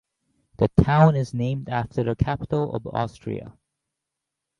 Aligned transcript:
The 0.57 0.67
town 0.83 1.15
is 1.15 1.31
named 1.35 1.69
after 1.69 2.03
the 2.03 2.15
capital 2.15 2.73
of 2.73 2.87
Austria. 2.87 3.55